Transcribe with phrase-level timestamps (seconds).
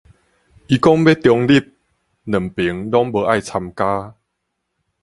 [0.03, 0.19] 伊講欲中立，
[2.23, 4.15] 兩爿攏無愛參加